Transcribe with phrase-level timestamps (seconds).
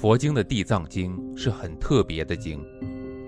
[0.00, 2.64] 佛经的地藏经是很特别的经，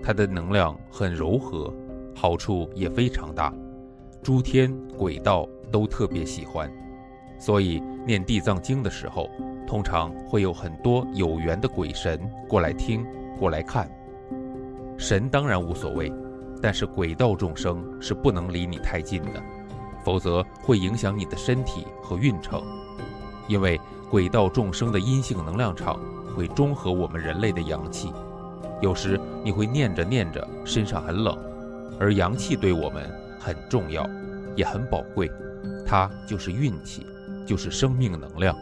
[0.01, 1.71] 它的能量很柔和，
[2.15, 3.53] 好处也非常大，
[4.23, 6.67] 诸天鬼道都特别喜欢，
[7.37, 9.29] 所以念地藏经的时候，
[9.67, 12.19] 通常会有很多有缘的鬼神
[12.49, 13.05] 过来听、
[13.37, 13.87] 过来看。
[14.97, 16.11] 神当然无所谓，
[16.59, 19.39] 但是鬼道众生是不能离你太近的，
[20.03, 22.63] 否则会影响你的身体和运程，
[23.47, 23.79] 因为
[24.09, 25.99] 鬼道众生的阴性能量场。
[26.35, 28.11] 会中和我们人类的阳气，
[28.81, 31.37] 有时你会念着念着身上很冷，
[31.99, 33.09] 而阳气对我们
[33.39, 34.09] 很重要，
[34.55, 35.31] 也很宝贵，
[35.85, 37.05] 它就是运气，
[37.45, 38.55] 就是生命能量。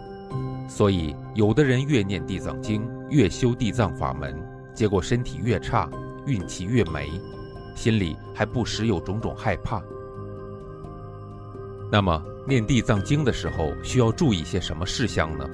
[0.70, 4.36] 所以有的人越念地藏经，越修地藏法门，
[4.74, 5.90] 结果身体越差，
[6.26, 7.10] 运气越没，
[7.76, 9.82] 心里还不时有种种害怕。
[11.92, 15.46] 那么念地藏经的时候需要注意些什么事项呢？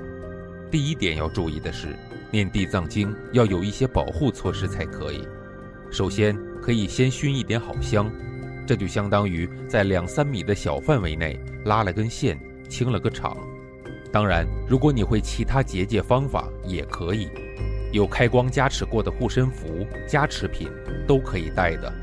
[0.69, 1.95] 第一点要注意的是，
[2.29, 5.25] 念地藏经要有一些保护措施才可以。
[5.89, 8.11] 首先，可以先熏一点好香，
[8.65, 13.37] 这就相当于在两三米的小范围内拉了根线，清了个场。
[14.11, 17.29] 当然，如果你会其他结界方法也可以，
[17.93, 20.67] 有开光加持过的护身符、加持品
[21.07, 21.93] 都可以带的。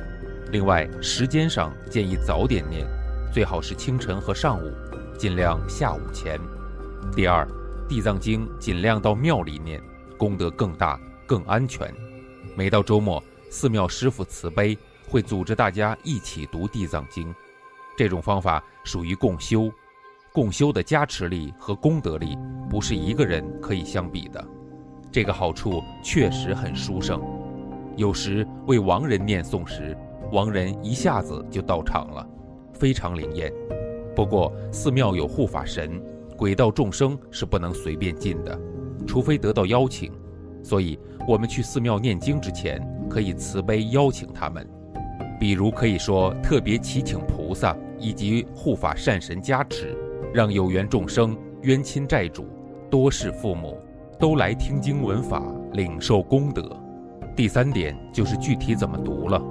[0.52, 2.86] 另外，时间上建议早点念，
[3.30, 4.72] 最好是清晨和上午，
[5.18, 6.40] 尽量下午前。
[7.14, 7.46] 第二。
[7.86, 9.80] 地藏经尽量到庙里念，
[10.16, 11.92] 功德更大、更安全。
[12.56, 14.76] 每到周末，寺庙师傅慈悲，
[15.06, 17.32] 会组织大家一起读地藏经。
[17.96, 19.70] 这种方法属于共修，
[20.32, 22.38] 共修的加持力和功德力
[22.70, 24.42] 不是一个人可以相比的。
[25.12, 27.22] 这个好处确实很殊胜。
[27.96, 29.96] 有时为亡人念诵时，
[30.32, 32.26] 亡人一下子就到场了，
[32.72, 33.52] 非常灵验。
[34.16, 36.02] 不过寺庙有护法神。
[36.36, 38.58] 鬼道众生是不能随便进的，
[39.06, 40.12] 除非得到邀请。
[40.62, 44.66] 所以，我们去寺庙念经之前，可以慈悲邀请他们，
[45.38, 49.94] 比如可以说特别祈请菩萨以及护法善神加持，
[50.32, 52.46] 让有缘众生、冤亲债主、
[52.90, 53.78] 多世父母
[54.18, 55.42] 都来听经闻法，
[55.74, 56.64] 领受功德。
[57.36, 59.42] 第三点就是具体怎么读了，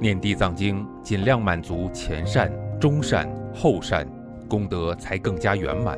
[0.00, 2.50] 念地藏经尽量满足前善、
[2.80, 4.04] 中善、后善，
[4.48, 5.96] 功德才更加圆满。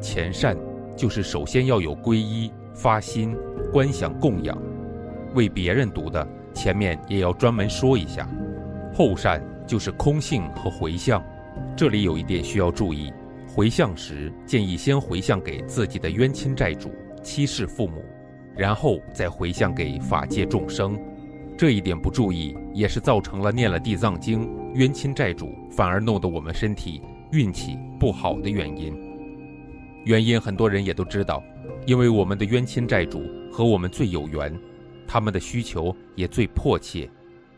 [0.00, 0.56] 前善
[0.96, 3.36] 就是首先要有皈依、发心、
[3.72, 4.56] 观想、供养，
[5.34, 8.28] 为别人读的前面也要专门说一下。
[8.92, 11.22] 后善就是空性和回向，
[11.76, 13.12] 这里有一点需要注意：
[13.46, 16.90] 回向时建议先回向给自己的冤亲债主、
[17.22, 18.02] 妻室父母，
[18.56, 20.98] 然后再回向给法界众生。
[21.56, 29.09] 这一点不注意，也是造成了念了地藏经，冤亲债主反而弄得我们身体运气不好的原因。
[30.04, 31.42] 原因很多人也都知道，
[31.86, 33.22] 因为我们的冤亲债主
[33.52, 34.58] 和我们最有缘，
[35.06, 37.08] 他们的需求也最迫切，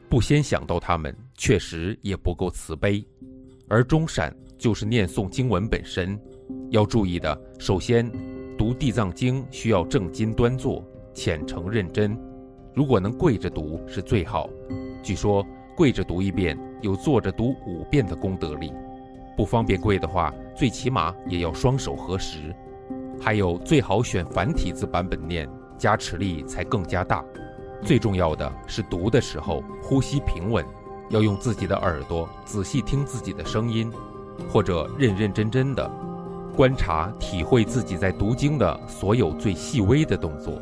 [0.08, 3.04] 不先想到他们，确实也不够慈悲。
[3.68, 6.18] 而中善就是念诵经文本身，
[6.70, 8.10] 要注意的，首先
[8.58, 12.18] 读地藏经需要正襟端坐、虔诚认真，
[12.74, 14.50] 如果能跪着读是最好。
[15.02, 18.72] 据说跪着读一遍有坐着读五遍的功德力。
[19.36, 22.54] 不方便跪的话，最起码也要双手合十，
[23.20, 25.48] 还有最好选繁体字版本念，
[25.78, 27.24] 加持力才更加大。
[27.82, 30.64] 最重要的是读的时候呼吸平稳，
[31.10, 33.90] 要用自己的耳朵仔细听自己的声音，
[34.48, 35.90] 或者认认真真的
[36.54, 40.60] 观察体会自己在读经的所有最细微的动作，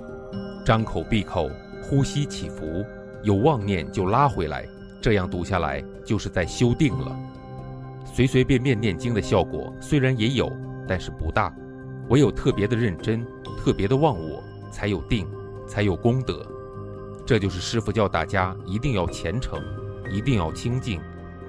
[0.65, 1.51] 张口闭口，
[1.83, 2.85] 呼吸起伏，
[3.23, 4.65] 有妄念就拉回来，
[5.03, 7.19] 这样读下来就是在修定了。
[8.13, 10.51] 随随便便念经的效果虽然也有，
[10.87, 11.55] 但是不大。
[12.09, 13.25] 唯有特别的认真，
[13.57, 15.27] 特别的忘我，才有定，
[15.67, 16.45] 才有功德。
[17.25, 19.63] 这就是师傅教大家一定要虔诚，
[20.11, 21.01] 一定要清净，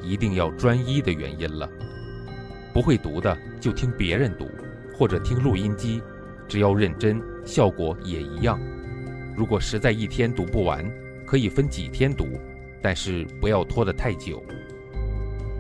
[0.03, 1.67] 一定要专一的原因了。
[2.71, 4.47] 不会读的就听别人读，
[4.95, 6.01] 或者听录音机，
[6.47, 8.59] 只要认真，效果也一样。
[9.35, 10.85] 如果实在一天读不完，
[11.25, 12.27] 可以分几天读，
[12.83, 14.43] 但是不要拖得太久。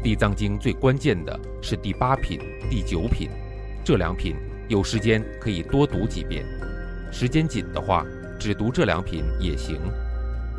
[0.03, 2.39] 地藏经最关键的是第八品、
[2.71, 3.29] 第九品，
[3.85, 4.35] 这两品
[4.67, 6.43] 有时间可以多读几遍，
[7.11, 8.03] 时间紧的话，
[8.39, 9.79] 只读这两品也行。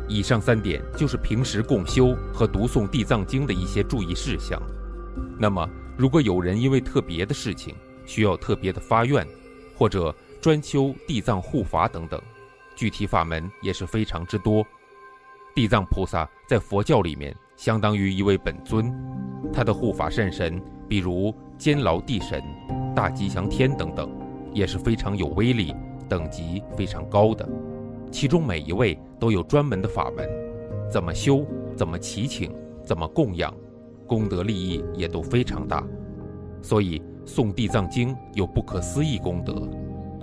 [0.07, 4.61] 以上三点就是平时共修和读诵地藏经的一些注意事项。
[5.37, 7.75] 那么，如果有人因为特别的事情
[8.05, 9.27] 需要特别的发愿，
[9.75, 12.21] 或者专修地藏护法等等，
[12.77, 14.65] 具体法门也是非常之多。
[15.53, 17.35] 地藏菩萨在佛教里面。
[17.63, 18.93] 相当于一位本尊，
[19.53, 22.43] 他的护法善神，比如监牢地神、
[22.93, 24.11] 大吉祥天等等，
[24.51, 25.73] 也是非常有威力、
[26.09, 27.47] 等级非常高的。
[28.11, 30.27] 其中每一位都有专门的法门，
[30.91, 33.55] 怎么修，怎么祈请，怎么供养，
[34.05, 35.81] 功德利益也都非常大。
[36.61, 39.53] 所以诵地藏经有不可思议功德，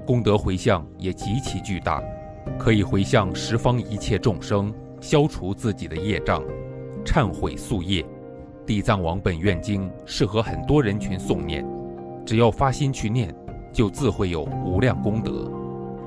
[0.07, 2.03] 功德回向也极其巨大，
[2.59, 4.71] 可以回向十方一切众生，
[5.01, 6.45] 消除自己的业障，
[7.05, 8.05] 忏悔宿业。
[8.67, 11.67] 地藏王本愿经适合很多人群诵念，
[12.25, 13.35] 只要发心去念，
[13.73, 15.51] 就自会有无量功德。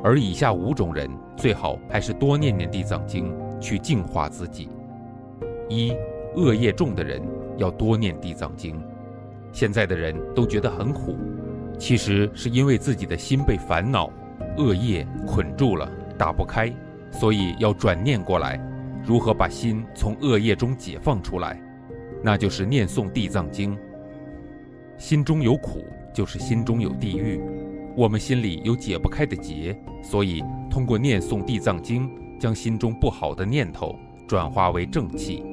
[0.04, 4.70] 而以下五种人最好还是多念念地藏经，去净化自己。
[5.70, 5.94] 一、
[6.36, 7.22] 恶业重的人
[7.58, 8.82] 要多念地藏经。
[9.52, 11.16] 现在的人都觉得很苦，
[11.78, 14.10] 其实是因为自己的心被烦恼、
[14.58, 16.74] 恶业捆住了，打不开，
[17.12, 18.60] 所以要转念过来，
[19.06, 21.62] 如何把心从恶业中解放出来？
[22.24, 23.78] 那就是念诵地藏经。
[24.98, 25.84] 心中有苦，
[26.14, 27.42] 就是心中有地狱。
[27.98, 32.10] 我们心里有解不开的结，所以通过念诵地藏经，
[32.40, 33.96] 将心中不好的念头
[34.28, 35.44] 转化为正气。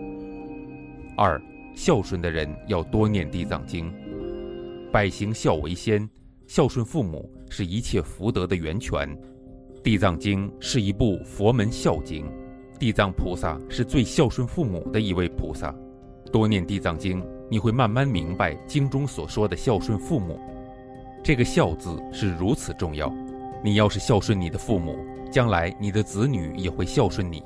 [1.16, 1.40] 二，
[1.74, 3.92] 孝顺的人要多念地藏经。
[4.92, 6.08] 百行孝为先，
[6.46, 9.08] 孝顺父母是一切福德的源泉。
[9.82, 12.24] 地藏经是一部佛门孝经，
[12.80, 15.74] 地藏菩萨是最孝顺父母的一位菩萨。
[16.32, 20.40] 多念地藏经，你会慢慢明白经中所说的孝顺父母。
[21.22, 23.12] 这个“孝”字是如此重要。
[23.62, 24.96] 你要是孝顺你的父母，
[25.30, 27.42] 将来你的子女也会孝顺你。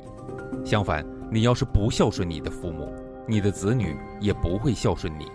[0.64, 2.88] 相反，你要是不孝顺你的父母，
[3.26, 5.26] 你的子女也不会孝顺你。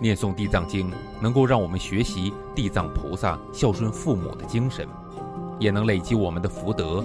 [0.00, 4.86] 念诵地藏经，能够让我们学习地藏菩萨孝顺父母的精神，
[5.58, 7.04] 也能累积我们的福德，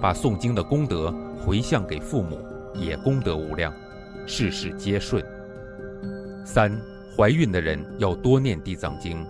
[0.00, 2.38] 把诵经的功德回向给父母，
[2.74, 3.72] 也功德无量。
[4.26, 5.24] 事事皆顺。
[6.44, 6.76] 三，
[7.16, 9.24] 怀孕的人要多念地藏经。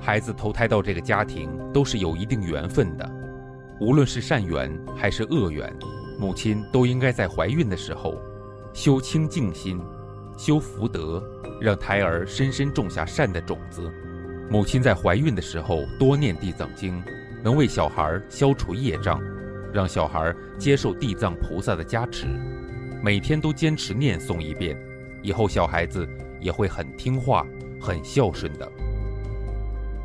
[0.00, 3.10] 孩子投胎到这个家庭都是有一定缘分的，
[3.80, 5.70] 无论是善缘还是恶缘，
[6.18, 8.20] 母亲都应该在怀孕的时候
[8.72, 9.80] 修清净心，
[10.38, 11.22] 修福德，
[11.60, 13.92] 让胎儿深深种下善的种子。
[14.50, 17.02] 母亲在怀孕的时候多念地藏经，
[17.42, 19.20] 能为小孩消除业障，
[19.72, 22.26] 让小孩接受地藏菩萨的加持。
[23.02, 24.76] 每天都坚持念诵一遍，
[25.22, 26.06] 以后小孩子
[26.40, 27.46] 也会很听话、
[27.80, 28.70] 很孝顺的。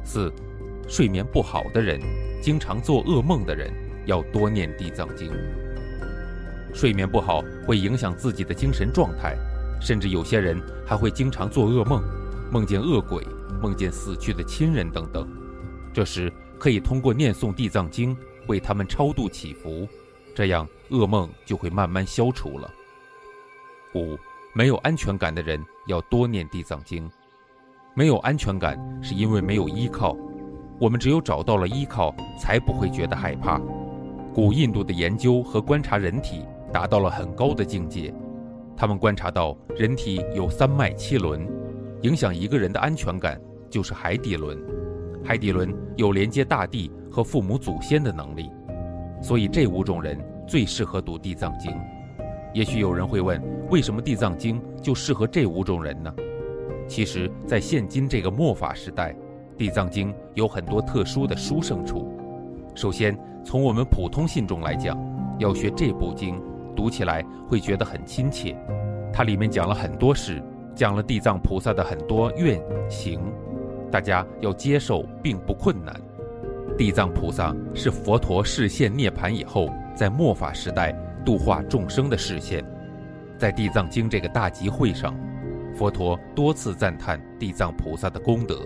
[0.04, 0.32] 四，
[0.88, 2.00] 睡眠不好的人，
[2.42, 3.70] 经常做噩梦的人，
[4.06, 5.32] 要多念地藏经。
[6.74, 9.36] 睡眠不好会影响自己的精神状态，
[9.82, 12.04] 甚至有些人还会经常做噩梦，
[12.52, 13.26] 梦见恶鬼、
[13.62, 15.28] 梦见死去的亲人等等。
[15.94, 18.16] 这时可以通过念诵地藏经
[18.48, 19.88] 为他们超度祈福，
[20.34, 22.72] 这样噩梦就会慢慢消除了。
[23.94, 24.18] 五，
[24.54, 27.10] 没有安全感的人要多念地藏经。
[27.94, 30.18] 没有安全感是因为没有依靠，
[30.80, 33.58] 我们只有找到了依靠，才不会觉得害怕。
[34.34, 38.14] 古印度的研究和观察人体达到了很高的境界，
[38.76, 41.48] 他们观察到人体有三脉七轮，
[42.02, 44.58] 影响一个人的安全感就是海底轮。
[45.26, 48.52] 海底轮有连接大地和父母祖先的能力，
[49.22, 50.16] 所以这五种人
[50.48, 51.72] 最适合读地藏经。
[52.54, 53.42] 也许有人会问，
[53.72, 56.14] 为什么地藏经就适合这五种人呢？
[56.88, 59.16] 其实，在现今这个末法时代，
[59.58, 62.08] 地藏经有很多特殊的殊胜处。
[62.76, 64.96] 首先，从我们普通信众来讲，
[65.40, 66.40] 要学这部经，
[66.76, 68.56] 读起来会觉得很亲切。
[69.12, 70.40] 它里面讲了很多事，
[70.76, 73.20] 讲了地藏菩萨的很多愿行，
[73.92, 75.96] 大家要接受并不困难。
[76.78, 80.96] 地藏菩萨是佛陀示现涅槃以后，在末法时代。
[81.26, 82.64] 度化众生的视线，
[83.36, 85.12] 在地藏经这个大集会上，
[85.76, 88.64] 佛陀多次赞叹地藏菩萨的功德。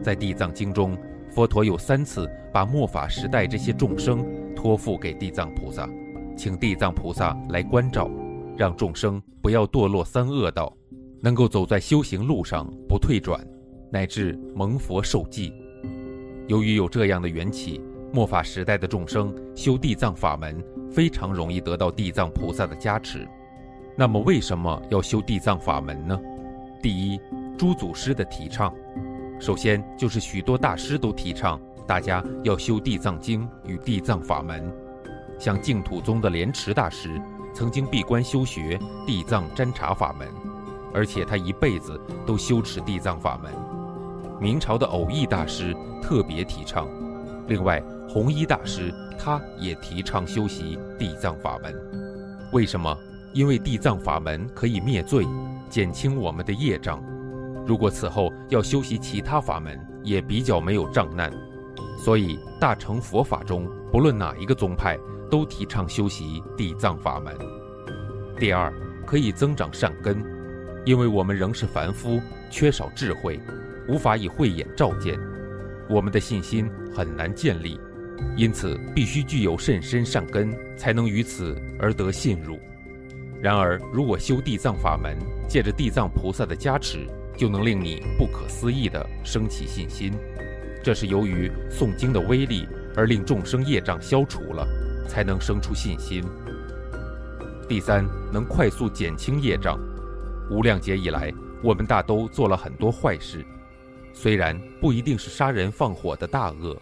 [0.00, 0.96] 在地藏经中，
[1.32, 4.24] 佛陀有三次把末法时代这些众生
[4.54, 5.90] 托付给地藏菩萨，
[6.36, 8.08] 请地藏菩萨来关照，
[8.56, 10.72] 让众生不要堕落三恶道，
[11.20, 13.44] 能够走在修行路上不退转，
[13.94, 15.52] 乃至蒙佛受记。
[16.48, 17.80] 由于有这样的缘起，
[18.12, 20.60] 末法时代的众生修地藏法门。
[20.90, 23.26] 非常容易得到地藏菩萨的加持。
[23.96, 26.16] 那么，为什么要修地藏法门呢？
[26.80, 27.20] 第一，
[27.58, 28.72] 诸祖师的提倡。
[29.40, 34.72] 首先就是许多大师都提倡大家要修地藏经与地藏法门。
[35.36, 37.20] 像净土宗的莲池大师
[37.52, 40.28] 曾经闭关修学地藏占察法门，
[40.92, 43.52] 而且他一辈子都修持地藏法门。
[44.40, 46.88] 明朝的偶益大师特别提倡。
[47.46, 51.74] 另外，弘一大师他也提倡修习地藏法门。
[52.52, 52.96] 为什么？
[53.32, 55.26] 因为地藏法门可以灭罪，
[55.68, 57.02] 减轻我们的业障。
[57.66, 61.32] 如果此后要修习其他法门，也比较没有障难。
[61.98, 64.98] 所以大乘佛法中，不论哪一个宗派，
[65.30, 67.34] 都提倡修习地藏法门。
[68.38, 68.72] 第二，
[69.04, 70.22] 可以增长善根，
[70.84, 73.40] 因为我们仍是凡夫，缺少智慧，
[73.88, 75.18] 无法以慧眼照见，
[75.88, 77.78] 我们的信心很难建立，
[78.36, 82.58] 因此必须具有甚深善根，才能于此而得信入。
[83.42, 90.12] 然而，如果修地藏法门，借着地藏菩萨的加持，就能令你不可思议地升起信心。
[90.82, 94.66] 这是由于诵经的威力而令众生业障消除了，
[95.06, 96.22] 才能生出信心。
[97.68, 99.78] 第三，能快速减轻业障。
[100.50, 103.44] 无量劫以来，我们大都做了很多坏事，
[104.14, 106.74] 虽然不一定是杀人放火的大恶，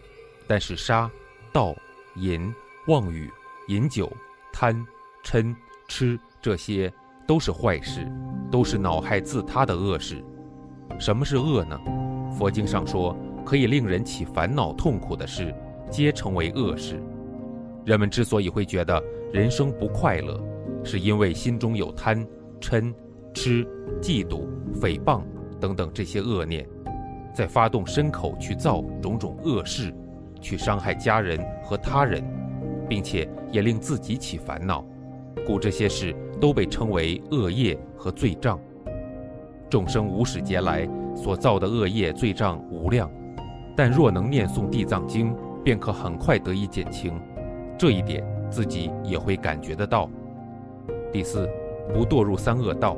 [0.47, 1.11] 但是杀、
[1.53, 1.75] 盗、
[2.15, 2.55] 淫、
[2.87, 3.29] 妄语、
[3.67, 4.13] 饮酒、
[4.53, 4.87] 贪、
[5.25, 5.53] 嗔、
[5.89, 6.17] 痴。
[6.41, 6.93] 这些
[7.25, 8.05] 都是坏事，
[8.51, 10.25] 都是恼害自他的恶事。
[10.99, 11.79] 什么是恶呢？
[12.37, 15.55] 佛经上说，可以令人起烦恼痛苦的事，
[15.89, 17.01] 皆成为恶事。
[17.87, 19.01] 人们之所以会觉得
[19.33, 20.43] 人生不快乐，
[20.83, 22.27] 是因为心中有贪、
[22.61, 22.93] 嗔、
[23.33, 23.65] 痴、
[24.01, 24.45] 嫉妒、
[24.81, 25.23] 诽谤
[25.61, 26.69] 等等这些恶念，
[27.33, 29.93] 再发动身口去造种种恶事，
[30.41, 32.23] 去伤害家人和他人，
[32.89, 34.85] 并且也令自己起烦恼。
[35.47, 38.59] 故这些事都被称为恶业和罪障。
[39.71, 40.87] 众生无始劫来
[41.17, 43.11] 所造的恶业罪障无量，
[43.75, 45.35] 但若能念诵地藏经，
[45.65, 47.19] 便可很快得以减轻。
[47.79, 50.09] 这一点自己也会感觉得到。
[51.11, 51.49] 第四，
[51.93, 52.97] 不堕入三恶道。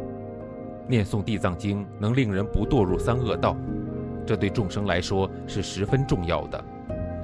[0.86, 3.56] 念诵地藏经能令人不堕入三恶道，
[4.26, 6.64] 这对众生来说是十分重要的，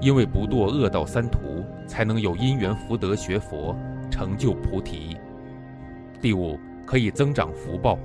[0.00, 3.76] 因为不堕恶道三途，才能有因缘福德学佛。
[4.11, 5.16] 成就菩提。
[6.21, 7.97] 第五，可以增长福报。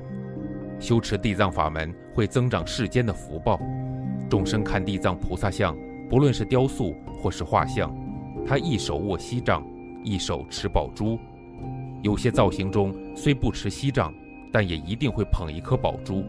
[0.80, 3.60] 修持地藏法门会增长世间的福报。
[4.30, 5.76] 众生看地藏菩萨像，
[6.08, 7.94] 不论是雕塑或是画像，
[8.46, 9.66] 他一手握锡杖，
[10.04, 11.20] 一手持宝珠。
[12.04, 14.14] 有些造型中虽不持锡杖，
[14.54, 16.24] 但也一定会捧一颗宝珠。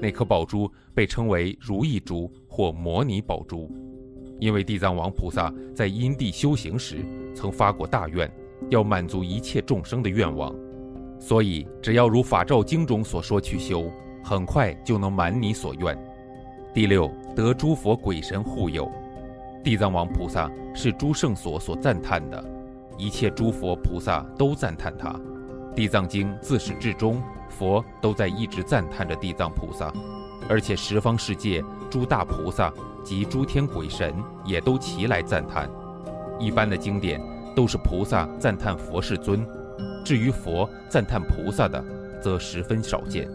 [0.00, 3.70] 那颗宝珠被称为如意珠或摩尼宝珠，
[4.40, 8.30] 因为地藏王菩萨在因地修行时曾发过大愿。
[8.70, 10.54] 要满足一切众生的愿望，
[11.18, 13.90] 所以只要如法照经中所说去修，
[14.22, 15.96] 很快就能满你所愿。
[16.72, 18.90] 第六，得诸佛鬼神护佑。
[19.62, 22.42] 地藏王菩萨是诸圣所所赞叹的，
[22.96, 25.14] 一切诸佛菩萨都赞叹他。
[25.76, 29.92] 地藏经自始至终，佛都在一直赞叹着地藏菩萨，
[30.48, 32.72] 而且十方世界诸大菩萨
[33.02, 35.70] 及诸天鬼神也都齐来赞叹。
[36.38, 37.20] 一般的经典。
[37.54, 39.46] 都是菩萨赞叹佛世尊，
[40.04, 41.80] 至于佛赞叹菩萨的，
[42.20, 43.28] 则十分少见。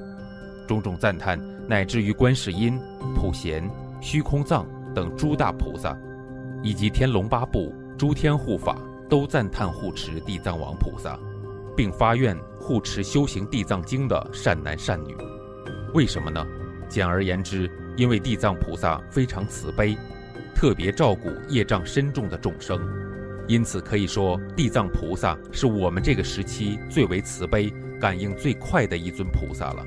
[0.68, 1.40] 种种赞叹，
[1.70, 2.78] 乃至于观世音、
[3.16, 3.64] 普贤、
[4.02, 5.98] 虚空藏等诸大菩萨，
[6.62, 8.78] 以及天龙八部诸天护法，
[9.10, 11.18] 都赞叹护持地藏王菩萨，
[11.74, 15.16] 并发愿护持修行地藏经的善男善女。
[15.94, 16.46] 为什么呢？
[16.90, 19.96] 简而言之，因为地藏菩萨非常慈悲，
[20.56, 22.82] 特别照顾业障深重的众生。
[23.48, 29.86] 因此可以说，地藏菩萨是我们这个时期最为慈悲、感应最快的一尊菩萨了。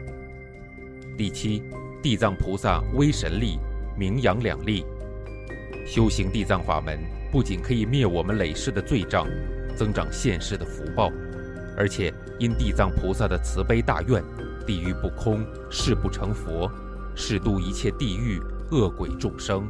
[1.17, 1.63] 第七，
[2.03, 3.59] 地藏菩萨威神力，
[3.97, 4.85] 名扬两利。
[5.87, 6.99] 修行地藏法门，
[7.31, 9.29] 不仅可以灭我们累世的罪障，
[9.77, 11.13] 增长现世的福报，
[11.77, 14.23] 而且因地藏菩萨的慈悲大愿，
[14.67, 16.71] 地狱不空，誓不成佛，
[17.15, 18.41] 誓度一切地狱
[18.71, 19.69] 恶鬼众生。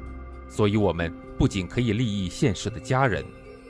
[0.48, 3.24] 所以，我们不仅可以利益现世的家人。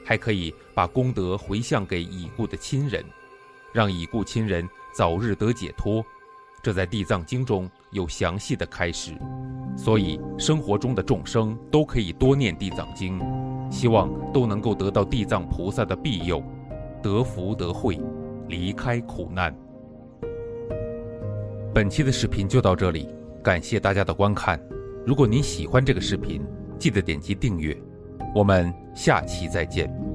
[0.04, 3.04] 还可以把功德回向给已故的亲人，
[3.72, 6.04] 让已故亲人早日得解脱。
[6.60, 9.12] 这在《地藏经》中有详细的开示，
[9.76, 13.20] 所以生活中的众生都可以多念《地藏经》，
[13.70, 16.42] 希望都能够得到地藏菩萨的庇佑，
[17.00, 17.96] 得福得慧，
[18.48, 19.56] 离开苦难。
[21.72, 23.08] 本期的视频就到这里，
[23.42, 24.60] 感谢大家的观看。
[25.04, 26.40] 如果您喜欢这个视频，
[26.78, 27.76] 记得点击订阅。
[28.34, 30.11] 我们下期再见。